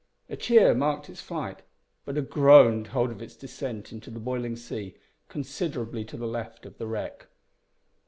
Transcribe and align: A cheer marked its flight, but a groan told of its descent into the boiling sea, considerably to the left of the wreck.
A 0.31 0.35
cheer 0.35 0.73
marked 0.73 1.09
its 1.11 1.21
flight, 1.21 1.61
but 2.05 2.17
a 2.17 2.23
groan 2.23 2.83
told 2.85 3.11
of 3.11 3.21
its 3.21 3.35
descent 3.35 3.91
into 3.91 4.09
the 4.09 4.17
boiling 4.19 4.55
sea, 4.55 4.95
considerably 5.29 6.03
to 6.05 6.17
the 6.17 6.25
left 6.25 6.65
of 6.65 6.79
the 6.79 6.87
wreck. 6.87 7.27